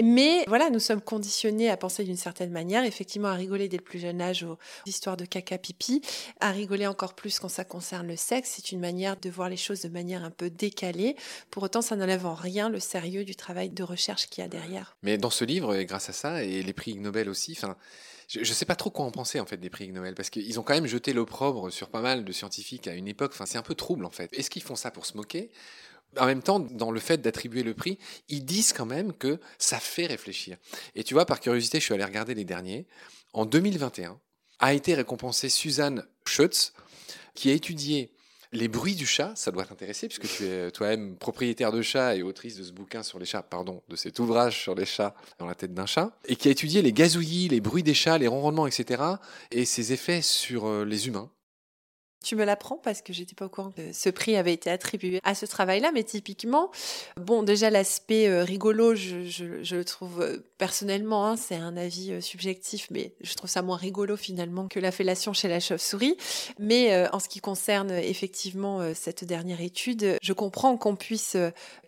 Mais 0.00 0.44
voilà, 0.46 0.70
nous 0.70 0.78
sommes 0.78 1.00
conditionnés 1.00 1.70
à 1.70 1.76
penser 1.76 2.04
d'une 2.04 2.16
certaine 2.16 2.50
manière, 2.50 2.84
effectivement 2.84 3.28
à 3.28 3.34
rigoler 3.34 3.68
dès 3.68 3.78
le 3.78 3.82
plus 3.82 3.98
jeune 3.98 4.20
âge 4.20 4.44
aux 4.44 4.58
histoires 4.86 5.16
de 5.16 5.24
caca 5.24 5.58
pipi, 5.58 6.02
à 6.38 6.50
rigoler 6.50 6.86
encore 6.86 7.14
plus 7.14 7.40
quand 7.40 7.48
ça 7.48 7.64
concerne 7.64 8.06
le 8.06 8.16
sexe. 8.16 8.52
C'est 8.56 8.72
une 8.72 8.80
manière 8.80 9.16
de 9.16 9.28
voir 9.28 9.48
les 9.48 9.56
choses 9.56 9.82
de 9.82 9.88
manière 9.88 10.24
un 10.24 10.30
peu 10.30 10.50
décalée. 10.50 11.16
Pour 11.50 11.64
autant, 11.64 11.82
ça 11.82 11.96
n'enlève 11.96 12.26
en 12.26 12.34
rien 12.34 12.68
le 12.68 12.80
sérieux 12.80 13.24
du 13.24 13.34
travail 13.34 13.70
de 13.70 13.82
recherche 13.82 14.28
qu'il 14.28 14.42
y 14.42 14.44
a 14.44 14.48
derrière. 14.48 14.96
Mais 15.02 15.18
dans 15.18 15.30
ce 15.30 15.44
livre, 15.44 15.74
et 15.74 15.84
grâce 15.84 16.08
à 16.08 16.12
ça, 16.12 16.44
et 16.44 16.62
les 16.62 16.72
prix 16.72 16.94
Nobel 16.94 17.28
aussi, 17.28 17.56
enfin 17.56 17.76
je 18.30 18.38
ne 18.38 18.44
sais 18.44 18.64
pas 18.64 18.76
trop 18.76 18.90
quoi 18.90 19.04
en 19.04 19.10
penser 19.10 19.40
en 19.40 19.46
fait 19.46 19.56
des 19.56 19.70
prix 19.70 19.90
Nobel 19.90 20.14
parce 20.14 20.30
qu'ils 20.30 20.60
ont 20.60 20.62
quand 20.62 20.74
même 20.74 20.86
jeté 20.86 21.12
l'opprobre 21.12 21.72
sur 21.72 21.88
pas 21.88 22.00
mal 22.00 22.24
de 22.24 22.32
scientifiques 22.32 22.86
à 22.86 22.94
une 22.94 23.08
époque. 23.08 23.34
C'est 23.44 23.58
un 23.58 23.62
peu 23.62 23.74
trouble 23.74 24.04
en 24.04 24.10
fait. 24.10 24.32
Est-ce 24.32 24.50
qu'ils 24.50 24.62
font 24.62 24.76
ça 24.76 24.90
pour 24.90 25.04
se 25.04 25.16
moquer? 25.16 25.50
En 26.16 26.26
même 26.26 26.42
temps, 26.42 26.58
dans 26.60 26.90
le 26.90 27.00
fait 27.00 27.18
d'attribuer 27.18 27.62
le 27.62 27.74
prix, 27.74 27.98
ils 28.28 28.44
disent 28.44 28.72
quand 28.72 28.86
même 28.86 29.12
que 29.12 29.38
ça 29.58 29.78
fait 29.78 30.06
réfléchir. 30.06 30.56
Et 30.94 31.04
tu 31.04 31.14
vois, 31.14 31.24
par 31.24 31.40
curiosité, 31.40 31.78
je 31.78 31.84
suis 31.84 31.94
allé 31.94 32.04
regarder 32.04 32.34
les 32.34 32.44
derniers. 32.44 32.86
En 33.32 33.46
2021, 33.46 34.18
a 34.58 34.74
été 34.74 34.94
récompensée 34.94 35.48
Suzanne 35.48 36.04
Schutz, 36.26 36.72
qui 37.34 37.50
a 37.50 37.54
étudié 37.54 38.12
Les 38.52 38.66
bruits 38.66 38.96
du 38.96 39.06
chat, 39.06 39.32
ça 39.36 39.52
doit 39.52 39.64
t'intéresser 39.64 40.08
puisque 40.08 40.26
tu 40.26 40.44
es 40.44 40.72
toi-même 40.72 41.16
propriétaire 41.16 41.70
de 41.70 41.82
chat 41.82 42.16
et 42.16 42.22
autrice 42.22 42.56
de 42.56 42.64
ce 42.64 42.72
bouquin 42.72 43.04
sur 43.04 43.20
les 43.20 43.24
chats, 43.24 43.42
pardon, 43.42 43.82
de 43.88 43.94
cet 43.94 44.18
ouvrage 44.18 44.60
sur 44.60 44.74
les 44.74 44.86
chats 44.86 45.14
dans 45.38 45.46
la 45.46 45.54
tête 45.54 45.72
d'un 45.72 45.86
chat, 45.86 46.10
et 46.24 46.34
qui 46.34 46.48
a 46.48 46.50
étudié 46.50 46.82
les 46.82 46.92
gazouillis, 46.92 47.48
les 47.48 47.60
bruits 47.60 47.84
des 47.84 47.94
chats, 47.94 48.18
les 48.18 48.26
ronronnements, 48.26 48.66
etc., 48.66 49.02
et 49.52 49.64
ses 49.64 49.92
effets 49.92 50.20
sur 50.20 50.66
euh, 50.66 50.84
les 50.84 51.06
humains. 51.06 51.30
Tu 52.22 52.36
me 52.36 52.44
l'apprends 52.44 52.76
parce 52.76 53.00
que 53.00 53.12
j'étais 53.12 53.34
pas 53.34 53.46
au 53.46 53.48
courant 53.48 53.70
que 53.70 53.92
ce 53.94 54.10
prix 54.10 54.36
avait 54.36 54.52
été 54.52 54.68
attribué 54.68 55.20
à 55.22 55.34
ce 55.34 55.46
travail-là, 55.46 55.90
mais 55.92 56.04
typiquement, 56.04 56.70
bon, 57.16 57.42
déjà 57.42 57.70
l'aspect 57.70 58.28
euh, 58.28 58.44
rigolo, 58.44 58.94
je, 58.94 59.74
le 59.74 59.84
trouve 59.84 60.20
euh, 60.20 60.38
personnellement, 60.60 61.26
hein, 61.26 61.36
c'est 61.36 61.56
un 61.56 61.76
avis 61.76 62.12
euh, 62.12 62.20
subjectif, 62.20 62.86
mais 62.92 63.12
je 63.20 63.34
trouve 63.34 63.50
ça 63.50 63.62
moins 63.62 63.76
rigolo 63.76 64.16
finalement 64.16 64.68
que 64.68 64.78
la 64.78 64.92
fellation 64.92 65.32
chez 65.32 65.48
la 65.48 65.58
chauve-souris. 65.58 66.16
Mais 66.60 67.08
en 67.12 67.18
ce 67.18 67.28
qui 67.28 67.40
concerne 67.40 67.90
effectivement 67.90 68.80
cette 68.94 69.24
dernière 69.24 69.60
étude, 69.60 70.18
je 70.22 70.32
comprends 70.32 70.76
qu'on 70.76 70.94
puisse 70.94 71.36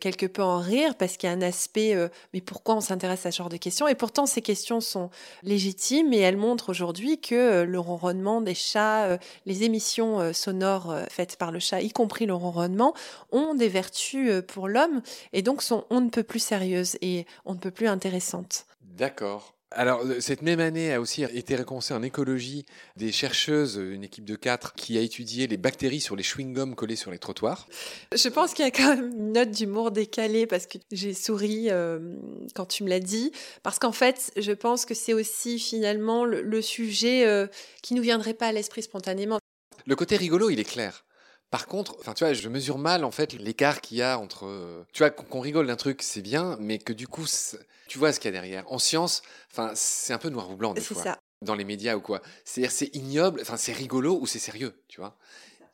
quelque 0.00 0.26
peu 0.26 0.42
en 0.42 0.58
rire 0.58 0.94
parce 0.96 1.16
qu'il 1.16 1.28
y 1.28 1.32
a 1.32 1.36
un 1.36 1.42
aspect, 1.42 1.96
mais 2.32 2.40
pourquoi 2.40 2.76
on 2.76 2.80
s'intéresse 2.80 3.26
à 3.26 3.30
ce 3.30 3.36
genre 3.36 3.48
de 3.48 3.56
questions? 3.56 3.86
Et 3.86 3.94
pourtant, 3.94 4.26
ces 4.26 4.42
questions 4.42 4.80
sont 4.80 5.10
légitimes 5.42 6.12
et 6.12 6.18
elles 6.18 6.36
montrent 6.36 6.70
aujourd'hui 6.70 7.20
que 7.20 7.62
le 7.62 7.78
ronronnement 7.78 8.40
des 8.40 8.54
chats, 8.54 9.18
les 9.46 9.62
émissions 9.64 10.20
euh, 10.20 10.32
sonores 10.32 10.90
euh, 10.90 11.04
faites 11.10 11.36
par 11.36 11.52
le 11.52 11.58
chat, 11.58 11.80
y 11.82 11.90
compris 11.90 12.26
le 12.26 12.34
ronronnement, 12.34 12.94
ont 13.30 13.54
des 13.54 13.68
vertus 13.68 14.30
euh, 14.30 14.42
pour 14.42 14.68
l'homme 14.68 15.02
et 15.32 15.42
donc 15.42 15.62
sont 15.62 15.84
on 15.90 16.00
ne 16.00 16.08
peut 16.08 16.22
plus 16.22 16.40
sérieuses 16.40 16.96
et 17.00 17.26
on 17.44 17.54
ne 17.54 17.58
peut 17.58 17.70
plus 17.70 17.88
intéressantes. 17.88 18.61
D'accord. 18.96 19.54
Alors, 19.74 20.04
cette 20.20 20.42
même 20.42 20.60
année 20.60 20.92
a 20.92 21.00
aussi 21.00 21.22
été 21.22 21.56
récompensée 21.56 21.94
en 21.94 22.02
écologie 22.02 22.66
des 22.96 23.10
chercheuses, 23.10 23.76
une 23.76 24.04
équipe 24.04 24.24
de 24.26 24.36
quatre, 24.36 24.74
qui 24.74 24.98
a 24.98 25.00
étudié 25.00 25.46
les 25.46 25.56
bactéries 25.56 26.00
sur 26.00 26.14
les 26.14 26.22
chewing-gums 26.22 26.74
collés 26.74 26.96
sur 26.96 27.10
les 27.10 27.18
trottoirs. 27.18 27.66
Je 28.14 28.28
pense 28.28 28.52
qu'il 28.52 28.66
y 28.66 28.68
a 28.68 28.70
quand 28.70 28.96
même 28.96 29.10
une 29.12 29.32
note 29.32 29.50
d'humour 29.50 29.90
décalée 29.90 30.46
parce 30.46 30.66
que 30.66 30.76
j'ai 30.90 31.14
souri 31.14 31.70
quand 32.54 32.66
tu 32.66 32.84
me 32.84 32.90
l'as 32.90 33.00
dit. 33.00 33.32
Parce 33.62 33.78
qu'en 33.78 33.92
fait, 33.92 34.30
je 34.36 34.52
pense 34.52 34.84
que 34.84 34.94
c'est 34.94 35.14
aussi 35.14 35.58
finalement 35.58 36.26
le, 36.26 36.62
sujet 36.62 37.48
qui 37.82 37.94
nous 37.94 38.02
viendrait 38.02 38.34
pas 38.34 38.48
à 38.48 38.52
l'esprit 38.52 38.82
spontanément. 38.82 39.38
Le 39.86 39.96
côté 39.96 40.16
rigolo, 40.16 40.50
il 40.50 40.60
est 40.60 40.64
clair. 40.64 41.04
Par 41.52 41.66
contre, 41.66 41.96
enfin, 42.00 42.14
tu 42.14 42.24
vois, 42.24 42.32
je 42.32 42.48
mesure 42.48 42.78
mal 42.78 43.04
en 43.04 43.10
fait 43.10 43.34
l'écart 43.34 43.82
qu'il 43.82 43.98
y 43.98 44.02
a 44.02 44.18
entre, 44.18 44.46
euh, 44.46 44.86
tu 44.94 45.02
vois, 45.02 45.10
qu'on 45.10 45.40
rigole 45.40 45.66
d'un 45.66 45.76
truc, 45.76 46.00
c'est 46.02 46.22
bien, 46.22 46.56
mais 46.58 46.78
que 46.78 46.94
du 46.94 47.06
coup, 47.06 47.26
tu 47.88 47.98
vois 47.98 48.10
ce 48.14 48.20
qu'il 48.20 48.30
y 48.30 48.34
a 48.34 48.40
derrière. 48.40 48.64
En 48.72 48.78
science, 48.78 49.20
enfin, 49.50 49.70
c'est 49.74 50.14
un 50.14 50.18
peu 50.18 50.30
noir 50.30 50.50
ou 50.50 50.56
blanc 50.56 50.72
des 50.72 50.80
fois. 50.80 51.02
Ça. 51.02 51.18
Dans 51.42 51.54
les 51.54 51.64
médias 51.64 51.94
ou 51.94 52.00
quoi. 52.00 52.22
C'est-à-dire, 52.46 52.72
c'est 52.72 52.96
ignoble, 52.96 53.42
enfin, 53.42 53.58
c'est 53.58 53.74
rigolo 53.74 54.18
ou 54.18 54.26
c'est 54.26 54.38
sérieux, 54.38 54.72
tu 54.88 54.98
vois. 54.98 55.18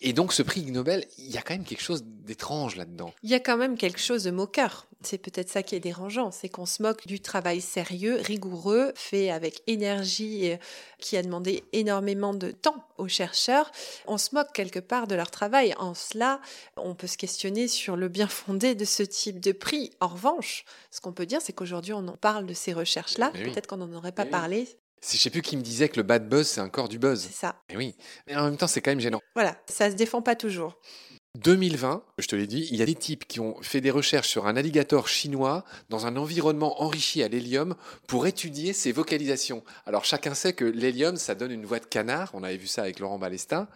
Et 0.00 0.12
donc, 0.12 0.32
ce 0.32 0.42
prix 0.42 0.62
Nobel, 0.70 1.04
il 1.18 1.30
y 1.30 1.38
a 1.38 1.42
quand 1.42 1.54
même 1.54 1.64
quelque 1.64 1.82
chose 1.82 2.04
d'étrange 2.04 2.76
là-dedans. 2.76 3.12
Il 3.24 3.30
y 3.30 3.34
a 3.34 3.40
quand 3.40 3.56
même 3.56 3.76
quelque 3.76 3.98
chose 3.98 4.24
de 4.24 4.30
moqueur. 4.30 4.86
C'est 5.02 5.18
peut-être 5.18 5.48
ça 5.48 5.62
qui 5.62 5.74
est 5.74 5.80
dérangeant, 5.80 6.30
c'est 6.32 6.48
qu'on 6.48 6.66
se 6.66 6.82
moque 6.82 7.06
du 7.06 7.20
travail 7.20 7.60
sérieux, 7.60 8.16
rigoureux, 8.20 8.92
fait 8.96 9.30
avec 9.30 9.62
énergie, 9.68 10.46
et 10.46 10.58
qui 10.98 11.16
a 11.16 11.22
demandé 11.22 11.62
énormément 11.72 12.34
de 12.34 12.50
temps 12.50 12.84
aux 12.96 13.06
chercheurs. 13.06 13.70
On 14.06 14.18
se 14.18 14.34
moque 14.34 14.52
quelque 14.52 14.80
part 14.80 15.06
de 15.06 15.14
leur 15.14 15.30
travail. 15.30 15.74
En 15.78 15.94
cela, 15.94 16.40
on 16.76 16.94
peut 16.94 17.06
se 17.06 17.16
questionner 17.16 17.68
sur 17.68 17.96
le 17.96 18.08
bien 18.08 18.28
fondé 18.28 18.74
de 18.74 18.84
ce 18.84 19.04
type 19.04 19.40
de 19.40 19.52
prix. 19.52 19.92
En 20.00 20.08
revanche, 20.08 20.64
ce 20.90 21.00
qu'on 21.00 21.12
peut 21.12 21.26
dire, 21.26 21.40
c'est 21.42 21.52
qu'aujourd'hui, 21.52 21.92
on 21.92 22.06
en 22.08 22.16
parle 22.16 22.46
de 22.46 22.54
ces 22.54 22.72
recherches-là. 22.72 23.30
Peut-être 23.30 23.68
qu'on 23.68 23.76
n'en 23.78 23.92
aurait 23.92 24.12
pas 24.12 24.26
parlé 24.26 24.68
je 25.02 25.16
sais 25.16 25.30
plus 25.30 25.42
qui 25.42 25.56
me 25.56 25.62
disait 25.62 25.88
que 25.88 25.96
le 25.96 26.02
bad 26.02 26.28
buzz, 26.28 26.46
c'est 26.46 26.60
encore 26.60 26.88
du 26.88 26.98
buzz. 26.98 27.22
C'est 27.22 27.34
ça. 27.34 27.62
Et 27.68 27.76
oui. 27.76 27.94
Mais 28.26 28.36
en 28.36 28.44
même 28.44 28.56
temps, 28.56 28.66
c'est 28.66 28.80
quand 28.80 28.90
même 28.90 29.00
gênant. 29.00 29.20
Voilà, 29.34 29.56
ça 29.68 29.90
se 29.90 29.96
défend 29.96 30.22
pas 30.22 30.36
toujours. 30.36 30.78
2020, 31.36 32.02
je 32.18 32.26
te 32.26 32.34
l'ai 32.34 32.46
dit, 32.46 32.66
il 32.70 32.76
y 32.76 32.82
a 32.82 32.86
des 32.86 32.94
types 32.94 33.26
qui 33.26 33.38
ont 33.38 33.62
fait 33.62 33.80
des 33.80 33.90
recherches 33.90 34.28
sur 34.28 34.46
un 34.46 34.56
alligator 34.56 35.06
chinois 35.06 35.64
dans 35.88 36.06
un 36.06 36.16
environnement 36.16 36.82
enrichi 36.82 37.22
à 37.22 37.28
l'hélium 37.28 37.76
pour 38.08 38.26
étudier 38.26 38.72
ses 38.72 38.90
vocalisations. 38.90 39.62
Alors 39.86 40.04
chacun 40.04 40.34
sait 40.34 40.52
que 40.52 40.64
l'hélium, 40.64 41.16
ça 41.16 41.34
donne 41.34 41.52
une 41.52 41.64
voix 41.64 41.78
de 41.78 41.84
canard, 41.84 42.30
on 42.34 42.42
avait 42.42 42.56
vu 42.56 42.66
ça 42.66 42.82
avec 42.82 42.98
Laurent 42.98 43.18
Balestin. 43.18 43.68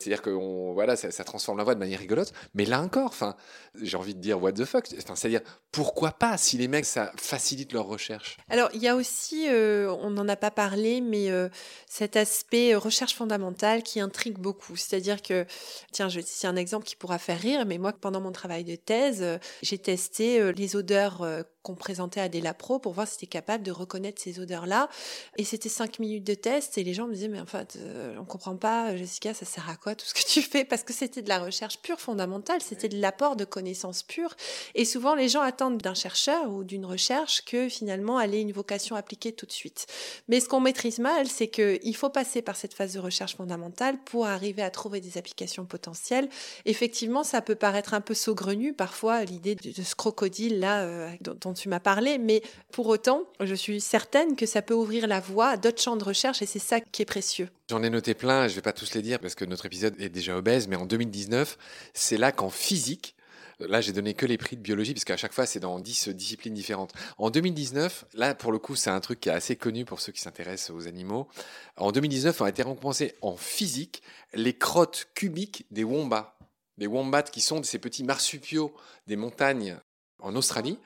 C'est-à-dire 0.00 0.22
que 0.22 0.30
voilà, 0.30 0.96
ça, 0.96 1.24
transforme 1.24 1.58
la 1.58 1.64
voix 1.64 1.74
de 1.74 1.78
manière 1.78 2.00
rigolote. 2.00 2.32
Mais 2.54 2.64
là 2.64 2.80
encore, 2.80 3.08
enfin, 3.08 3.36
j'ai 3.82 3.98
envie 3.98 4.14
de 4.14 4.20
dire 4.20 4.42
what 4.42 4.52
the 4.52 4.64
fuck. 4.64 4.86
C'est-à-dire 4.86 5.42
pourquoi 5.72 6.12
pas 6.12 6.38
si 6.38 6.56
les 6.56 6.68
mecs 6.68 6.86
ça 6.86 7.12
facilite 7.16 7.72
leur 7.72 7.86
recherche? 7.86 8.38
Alors 8.48 8.70
il 8.72 8.80
y 8.80 8.88
a 8.88 8.96
aussi, 8.96 9.46
euh, 9.48 9.92
on 10.00 10.10
n'en 10.10 10.26
a 10.26 10.36
pas 10.36 10.50
parlé, 10.50 11.02
mais 11.02 11.30
euh, 11.30 11.48
cet 11.86 12.16
aspect 12.16 12.74
euh, 12.74 12.78
recherche 12.78 13.14
fondamentale 13.14 13.82
qui 13.82 14.00
intrigue 14.00 14.38
beaucoup. 14.38 14.74
C'est-à-dire 14.76 15.20
que, 15.20 15.44
tiens, 15.92 16.08
je 16.08 16.20
c'est 16.24 16.46
un 16.46 16.56
exemple 16.56 16.86
qui 16.86 16.96
pourra 16.96 17.18
faire 17.18 17.38
rire, 17.38 17.66
mais 17.66 17.76
moi 17.76 17.92
pendant 17.92 18.20
mon 18.20 18.32
travail 18.32 18.64
de 18.64 18.76
thèse, 18.76 19.24
j'ai 19.62 19.78
testé 19.78 20.52
les 20.52 20.76
odeurs 20.76 21.26
qu'on 21.62 21.74
présentait 21.74 22.20
à 22.20 22.28
des 22.28 22.40
lapros 22.40 22.78
pour 22.78 22.94
voir 22.94 23.06
si 23.06 23.14
c'était 23.14 23.26
capable 23.26 23.62
de 23.64 23.70
reconnaître 23.70 24.20
ces 24.20 24.40
odeurs-là. 24.40 24.88
Et 25.36 25.44
c'était 25.44 25.68
cinq 25.68 25.98
minutes 25.98 26.24
de 26.24 26.34
test 26.34 26.78
et 26.78 26.84
les 26.84 26.94
gens 26.94 27.06
me 27.06 27.12
disaient, 27.12 27.28
mais 27.28 27.40
en 27.40 27.46
fait, 27.46 27.78
on 28.18 28.24
comprend 28.24 28.56
pas, 28.56 28.96
Jessica, 28.96 29.34
ça 29.34 29.44
sert 29.44 29.68
à 29.68 29.76
quoi 29.76 29.89
tout 29.94 30.06
ce 30.06 30.14
que 30.14 30.24
tu 30.26 30.42
fais 30.42 30.64
Parce 30.64 30.82
que 30.82 30.92
c'était 30.92 31.22
de 31.22 31.28
la 31.28 31.38
recherche 31.38 31.78
pure 31.80 32.00
fondamentale, 32.00 32.60
c'était 32.62 32.88
de 32.88 33.00
l'apport 33.00 33.36
de 33.36 33.44
connaissances 33.44 34.02
pures. 34.02 34.34
Et 34.74 34.84
souvent, 34.84 35.14
les 35.14 35.28
gens 35.28 35.42
attendent 35.42 35.78
d'un 35.78 35.94
chercheur 35.94 36.50
ou 36.50 36.64
d'une 36.64 36.86
recherche 36.86 37.44
que 37.44 37.68
finalement, 37.68 38.20
elle 38.20 38.34
ait 38.34 38.40
une 38.40 38.52
vocation 38.52 38.96
appliquée 38.96 39.32
tout 39.32 39.46
de 39.46 39.52
suite. 39.52 39.86
Mais 40.28 40.40
ce 40.40 40.48
qu'on 40.48 40.60
maîtrise 40.60 40.98
mal, 40.98 41.28
c'est 41.28 41.48
qu'il 41.48 41.96
faut 41.96 42.10
passer 42.10 42.42
par 42.42 42.56
cette 42.56 42.74
phase 42.74 42.94
de 42.94 43.00
recherche 43.00 43.36
fondamentale 43.36 43.98
pour 44.04 44.26
arriver 44.26 44.62
à 44.62 44.70
trouver 44.70 45.00
des 45.00 45.18
applications 45.18 45.64
potentielles. 45.64 46.28
Effectivement, 46.64 47.24
ça 47.24 47.42
peut 47.42 47.54
paraître 47.54 47.94
un 47.94 48.00
peu 48.00 48.14
saugrenu 48.14 48.72
parfois, 48.72 49.24
l'idée 49.24 49.54
de, 49.54 49.82
ce 49.82 49.94
crocodile-là 49.94 50.82
euh, 50.82 51.10
dont 51.20 51.54
tu 51.54 51.68
m'as 51.68 51.80
parlé, 51.80 52.18
mais 52.18 52.42
pour 52.72 52.86
autant, 52.88 53.24
je 53.40 53.54
suis 53.54 53.80
certaine 53.80 54.36
que 54.36 54.46
ça 54.46 54.62
peut 54.62 54.74
ouvrir 54.74 55.06
la 55.06 55.20
voie 55.20 55.48
à 55.48 55.56
d'autres 55.56 55.82
champs 55.82 55.96
de 55.96 56.04
recherche 56.04 56.42
et 56.42 56.46
c'est 56.46 56.58
ça 56.58 56.80
qui 56.80 57.02
est 57.02 57.06
précieux. 57.06 57.48
J'en 57.70 57.84
ai 57.84 57.90
noté 57.90 58.14
plein, 58.14 58.48
je 58.48 58.52
ne 58.52 58.56
vais 58.56 58.62
pas 58.62 58.72
tous 58.72 58.94
les 58.94 59.00
dire 59.00 59.20
parce 59.20 59.36
que 59.36 59.44
notre 59.44 59.64
épisode 59.64 59.94
est 60.00 60.08
déjà 60.08 60.36
obèse, 60.36 60.66
mais 60.66 60.74
en 60.74 60.86
2019, 60.86 61.56
c'est 61.94 62.16
là 62.16 62.32
qu'en 62.32 62.50
physique, 62.50 63.14
Là, 63.60 63.82
j'ai 63.82 63.92
donné 63.92 64.14
que 64.14 64.24
les 64.24 64.38
prix 64.38 64.56
de 64.56 64.62
biologie, 64.62 64.94
parce 64.94 65.04
qu'à 65.04 65.18
chaque 65.18 65.34
fois, 65.34 65.44
c'est 65.44 65.60
dans 65.60 65.78
10 65.78 66.08
disciplines 66.08 66.54
différentes. 66.54 66.94
En 67.18 67.28
2019, 67.28 68.06
là, 68.14 68.34
pour 68.34 68.52
le 68.52 68.58
coup, 68.58 68.74
c'est 68.74 68.88
un 68.88 69.00
truc 69.00 69.20
qui 69.20 69.28
est 69.28 69.32
assez 69.32 69.54
connu 69.54 69.84
pour 69.84 70.00
ceux 70.00 70.12
qui 70.12 70.22
s'intéressent 70.22 70.70
aux 70.70 70.88
animaux. 70.88 71.28
En 71.76 71.92
2019, 71.92 72.40
on 72.40 72.46
a 72.46 72.48
été 72.48 72.62
récompensé 72.62 73.14
en 73.20 73.36
physique 73.36 74.02
les 74.32 74.56
crottes 74.56 75.08
cubiques 75.14 75.66
des 75.70 75.84
wombats. 75.84 76.38
Les 76.78 76.86
wombats 76.86 77.22
qui 77.22 77.42
sont 77.42 77.62
ces 77.62 77.78
petits 77.78 78.02
marsupiaux 78.02 78.74
des 79.06 79.16
montagnes 79.16 79.76
en 80.20 80.34
Australie 80.36 80.78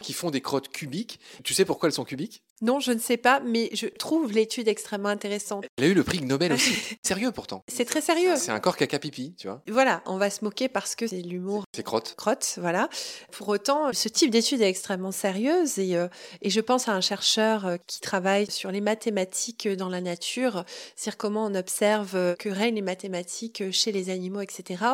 qui 0.00 0.14
font 0.14 0.30
des 0.30 0.40
crottes 0.40 0.70
cubiques. 0.70 1.20
Tu 1.44 1.52
sais 1.52 1.66
pourquoi 1.66 1.90
elles 1.90 1.94
sont 1.94 2.04
cubiques? 2.04 2.42
Non, 2.62 2.78
je 2.78 2.92
ne 2.92 3.00
sais 3.00 3.16
pas, 3.16 3.40
mais 3.40 3.70
je 3.72 3.86
trouve 3.86 4.30
l'étude 4.30 4.68
extrêmement 4.68 5.08
intéressante. 5.08 5.64
Elle 5.76 5.84
a 5.84 5.86
eu 5.88 5.94
le 5.94 6.04
prix 6.04 6.22
Nobel 6.22 6.52
aussi. 6.52 6.74
sérieux 7.02 7.32
pourtant. 7.32 7.64
C'est 7.66 7.84
très 7.84 8.00
sérieux. 8.00 8.36
C'est 8.36 8.52
un 8.52 8.60
corps 8.60 8.76
caca 8.76 9.00
pipi, 9.00 9.34
tu 9.36 9.48
vois. 9.48 9.62
Voilà, 9.68 10.00
on 10.06 10.16
va 10.16 10.30
se 10.30 10.44
moquer 10.44 10.68
parce 10.68 10.94
que 10.94 11.08
c'est 11.08 11.22
l'humour. 11.22 11.64
C'est 11.74 11.82
crotte. 11.82 12.14
Crotte, 12.16 12.58
voilà. 12.60 12.88
Pour 13.32 13.48
autant, 13.48 13.92
ce 13.92 14.08
type 14.08 14.30
d'étude 14.30 14.62
est 14.62 14.68
extrêmement 14.68 15.10
sérieuse 15.10 15.80
et, 15.80 15.96
euh, 15.96 16.06
et 16.40 16.50
je 16.50 16.60
pense 16.60 16.88
à 16.88 16.92
un 16.92 17.00
chercheur 17.00 17.66
euh, 17.66 17.76
qui 17.88 18.00
travaille 18.00 18.48
sur 18.48 18.70
les 18.70 18.80
mathématiques 18.80 19.66
dans 19.66 19.88
la 19.88 20.00
nature, 20.00 20.64
c'est-à-dire 20.94 21.18
comment 21.18 21.46
on 21.46 21.56
observe 21.56 22.14
euh, 22.14 22.36
que 22.36 22.48
règnent 22.48 22.76
les 22.76 22.82
mathématiques 22.82 23.72
chez 23.72 23.90
les 23.90 24.08
animaux, 24.08 24.40
etc. 24.40 24.84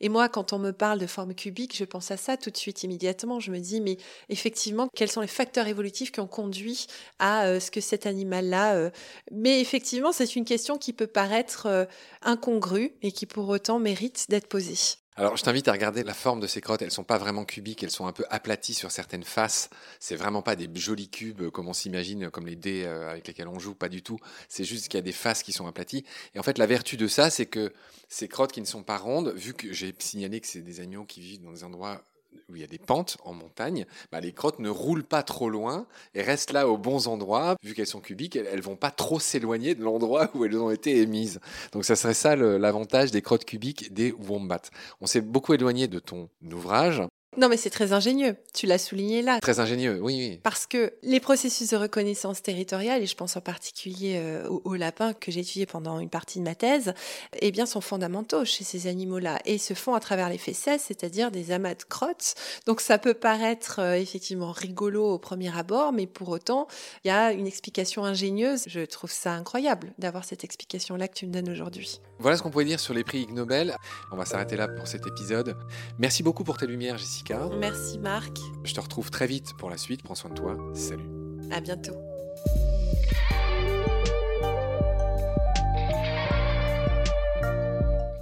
Et 0.00 0.08
moi, 0.08 0.28
quand 0.28 0.52
on 0.52 0.58
me 0.58 0.72
parle 0.72 0.98
de 0.98 1.06
forme 1.06 1.36
cubique, 1.36 1.76
je 1.76 1.84
pense 1.84 2.10
à 2.10 2.16
ça 2.16 2.36
tout 2.36 2.50
de 2.50 2.56
suite, 2.56 2.82
immédiatement. 2.82 3.38
Je 3.38 3.52
me 3.52 3.60
dis, 3.60 3.80
mais 3.80 3.96
effectivement, 4.28 4.88
quels 4.96 5.10
sont 5.10 5.20
les 5.20 5.28
facteurs 5.28 5.68
évolutifs 5.68 6.10
qui 6.10 6.18
ont 6.18 6.26
conduit 6.26 6.88
à 7.18 7.46
euh, 7.46 7.60
ce 7.60 7.70
que 7.70 7.80
cet 7.80 8.06
animal-là. 8.06 8.74
Euh, 8.74 8.90
mais 9.30 9.60
effectivement, 9.60 10.12
c'est 10.12 10.36
une 10.36 10.44
question 10.44 10.78
qui 10.78 10.92
peut 10.92 11.06
paraître 11.06 11.66
euh, 11.66 11.84
incongrue 12.22 12.92
et 13.02 13.12
qui 13.12 13.26
pour 13.26 13.48
autant 13.48 13.78
mérite 13.78 14.26
d'être 14.28 14.48
posée. 14.48 14.96
Alors, 15.14 15.36
je 15.36 15.42
t'invite 15.42 15.68
à 15.68 15.72
regarder 15.72 16.04
la 16.04 16.14
forme 16.14 16.40
de 16.40 16.46
ces 16.46 16.62
crottes. 16.62 16.80
Elles 16.80 16.90
sont 16.90 17.04
pas 17.04 17.18
vraiment 17.18 17.44
cubiques, 17.44 17.82
elles 17.82 17.90
sont 17.90 18.06
un 18.06 18.12
peu 18.12 18.24
aplaties 18.30 18.72
sur 18.72 18.90
certaines 18.90 19.24
faces. 19.24 19.68
C'est 20.00 20.16
vraiment 20.16 20.40
pas 20.40 20.56
des 20.56 20.68
jolis 20.74 21.10
cubes 21.10 21.50
comme 21.50 21.68
on 21.68 21.74
s'imagine, 21.74 22.30
comme 22.30 22.46
les 22.46 22.56
dés 22.56 22.86
avec 22.86 23.28
lesquels 23.28 23.48
on 23.48 23.58
joue, 23.58 23.74
pas 23.74 23.90
du 23.90 24.02
tout. 24.02 24.18
C'est 24.48 24.64
juste 24.64 24.88
qu'il 24.88 24.96
y 24.96 25.02
a 25.02 25.02
des 25.02 25.12
faces 25.12 25.42
qui 25.42 25.52
sont 25.52 25.66
aplaties. 25.66 26.06
Et 26.34 26.38
en 26.38 26.42
fait, 26.42 26.56
la 26.56 26.64
vertu 26.64 26.96
de 26.96 27.08
ça, 27.08 27.28
c'est 27.28 27.44
que 27.44 27.74
ces 28.08 28.26
crottes 28.26 28.52
qui 28.52 28.62
ne 28.62 28.66
sont 28.66 28.82
pas 28.82 28.96
rondes, 28.96 29.34
vu 29.36 29.52
que 29.52 29.70
j'ai 29.74 29.94
signalé 29.98 30.40
que 30.40 30.46
c'est 30.46 30.62
des 30.62 30.80
animaux 30.80 31.04
qui 31.04 31.20
vivent 31.20 31.42
dans 31.42 31.52
des 31.52 31.64
endroits 31.64 32.02
où 32.48 32.56
il 32.56 32.60
y 32.60 32.64
a 32.64 32.68
des 32.68 32.78
pentes 32.78 33.16
en 33.24 33.32
montagne, 33.32 33.86
bah, 34.10 34.20
les 34.20 34.32
crottes 34.32 34.58
ne 34.58 34.68
roulent 34.68 35.04
pas 35.04 35.22
trop 35.22 35.48
loin 35.48 35.86
et 36.14 36.22
restent 36.22 36.52
là 36.52 36.68
aux 36.68 36.78
bons 36.78 37.08
endroits. 37.08 37.56
Vu 37.62 37.74
qu'elles 37.74 37.86
sont 37.86 38.00
cubiques, 38.00 38.36
elles, 38.36 38.56
ne 38.56 38.62
vont 38.62 38.76
pas 38.76 38.90
trop 38.90 39.20
s'éloigner 39.20 39.74
de 39.74 39.82
l'endroit 39.82 40.30
où 40.34 40.44
elles 40.44 40.56
ont 40.56 40.70
été 40.70 40.98
émises. 41.00 41.40
Donc 41.72 41.84
ça 41.84 41.96
serait 41.96 42.14
ça 42.14 42.36
l'avantage 42.36 43.10
des 43.10 43.22
crottes 43.22 43.44
cubiques 43.44 43.92
des 43.92 44.12
wombats. 44.12 44.62
On 45.00 45.06
s'est 45.06 45.20
beaucoup 45.20 45.54
éloigné 45.54 45.88
de 45.88 45.98
ton 45.98 46.28
ouvrage. 46.52 47.02
Non, 47.38 47.48
mais 47.48 47.56
c'est 47.56 47.70
très 47.70 47.94
ingénieux. 47.94 48.36
Tu 48.52 48.66
l'as 48.66 48.76
souligné 48.76 49.22
là. 49.22 49.40
Très 49.40 49.58
ingénieux, 49.58 49.98
oui, 50.02 50.16
oui. 50.18 50.40
Parce 50.42 50.66
que 50.66 50.92
les 51.02 51.18
processus 51.18 51.70
de 51.70 51.76
reconnaissance 51.76 52.42
territoriale, 52.42 53.02
et 53.02 53.06
je 53.06 53.16
pense 53.16 53.38
en 53.38 53.40
particulier 53.40 54.16
euh, 54.16 54.46
aux, 54.48 54.74
lapins 54.74 55.14
que 55.14 55.32
j'ai 55.32 55.40
étudiés 55.40 55.64
pendant 55.64 55.98
une 55.98 56.10
partie 56.10 56.40
de 56.40 56.44
ma 56.44 56.54
thèse, 56.54 56.92
eh 57.40 57.50
bien, 57.50 57.64
sont 57.64 57.80
fondamentaux 57.80 58.44
chez 58.44 58.64
ces 58.64 58.86
animaux-là 58.86 59.38
et 59.46 59.56
se 59.56 59.72
font 59.72 59.94
à 59.94 60.00
travers 60.00 60.28
les 60.28 60.36
fesses, 60.36 60.68
c'est-à-dire 60.78 61.30
des 61.30 61.52
amas 61.52 61.74
de 61.74 61.84
crottes. 61.84 62.34
Donc, 62.66 62.82
ça 62.82 62.98
peut 62.98 63.14
paraître 63.14 63.78
euh, 63.78 63.94
effectivement 63.94 64.52
rigolo 64.52 65.14
au 65.14 65.18
premier 65.18 65.56
abord, 65.56 65.92
mais 65.92 66.06
pour 66.06 66.28
autant, 66.28 66.68
il 67.04 67.08
y 67.08 67.10
a 67.10 67.32
une 67.32 67.46
explication 67.46 68.04
ingénieuse. 68.04 68.64
Je 68.66 68.80
trouve 68.80 69.10
ça 69.10 69.32
incroyable 69.32 69.94
d'avoir 69.96 70.26
cette 70.26 70.44
explication-là 70.44 71.08
que 71.08 71.14
tu 71.14 71.26
me 71.26 71.32
donnes 71.32 71.48
aujourd'hui. 71.48 72.00
Voilà 72.22 72.36
ce 72.36 72.42
qu'on 72.44 72.50
pouvait 72.50 72.64
dire 72.64 72.78
sur 72.78 72.94
les 72.94 73.02
prix 73.02 73.22
Ig 73.22 73.32
Nobel. 73.32 73.76
On 74.12 74.16
va 74.16 74.24
s'arrêter 74.24 74.54
là 74.54 74.68
pour 74.68 74.86
cet 74.86 75.08
épisode. 75.08 75.56
Merci 75.98 76.22
beaucoup 76.22 76.44
pour 76.44 76.56
tes 76.56 76.68
lumières, 76.68 76.96
Jessica. 76.96 77.48
Merci 77.58 77.98
Marc. 77.98 78.38
Je 78.62 78.72
te 78.72 78.80
retrouve 78.80 79.10
très 79.10 79.26
vite 79.26 79.54
pour 79.58 79.68
la 79.70 79.76
suite. 79.76 80.04
Prends 80.04 80.14
soin 80.14 80.30
de 80.30 80.36
toi. 80.36 80.56
Salut. 80.72 81.02
À 81.50 81.60
bientôt. 81.60 81.96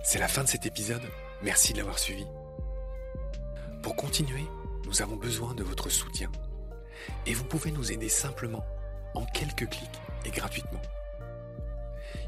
C'est 0.02 0.18
la 0.18 0.28
fin 0.28 0.44
de 0.44 0.48
cet 0.48 0.64
épisode. 0.64 1.02
Merci 1.42 1.74
de 1.74 1.78
l'avoir 1.78 1.98
suivi. 1.98 2.24
Pour 3.82 3.96
continuer, 3.96 4.46
nous 4.86 5.02
avons 5.02 5.16
besoin 5.16 5.52
de 5.52 5.62
votre 5.62 5.90
soutien. 5.90 6.32
Et 7.26 7.34
vous 7.34 7.44
pouvez 7.44 7.70
nous 7.70 7.92
aider 7.92 8.08
simplement, 8.08 8.64
en 9.14 9.26
quelques 9.26 9.68
clics 9.68 10.00
et 10.24 10.30
gratuitement. 10.30 10.80